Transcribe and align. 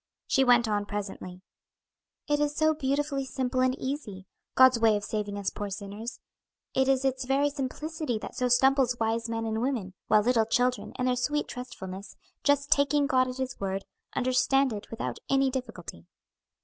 She 0.25 0.43
went 0.43 0.67
on 0.67 0.87
presently. 0.87 1.41
"It 2.27 2.39
is 2.39 2.55
so 2.55 2.73
beautifully 2.73 3.23
simple 3.23 3.61
and 3.61 3.77
easy, 3.77 4.25
God's 4.55 4.79
way 4.79 4.95
of 4.97 5.03
saving 5.03 5.37
us 5.37 5.51
poor 5.51 5.69
sinners: 5.69 6.19
it 6.73 6.87
is 6.87 7.05
its 7.05 7.25
very 7.25 7.51
simplicity 7.51 8.17
that 8.17 8.33
so 8.33 8.47
stumbles 8.47 8.97
wise 8.99 9.29
men 9.29 9.45
and 9.45 9.61
women, 9.61 9.93
while 10.07 10.23
little 10.23 10.47
children, 10.47 10.91
in 10.97 11.05
their 11.05 11.15
sweet 11.15 11.47
trustfulness, 11.47 12.15
just 12.43 12.71
taking 12.71 13.05
God 13.05 13.27
at 13.27 13.37
His 13.37 13.59
word, 13.59 13.85
understand 14.15 14.73
it 14.73 14.89
without 14.89 15.19
any 15.29 15.51
difficulty." 15.51 16.07